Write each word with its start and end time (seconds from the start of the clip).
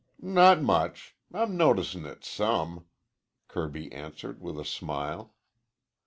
"Not 0.19 0.63
much. 0.63 1.15
I'm 1.31 1.55
noticin' 1.55 2.07
it 2.07 2.23
some," 2.25 2.87
Kirby 3.47 3.91
answered 3.91 4.41
with 4.41 4.59
a 4.59 4.65
smile. 4.65 5.35